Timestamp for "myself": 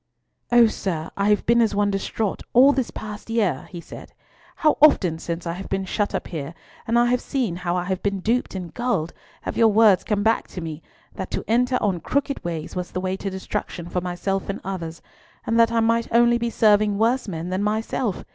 14.01-14.49, 17.61-18.25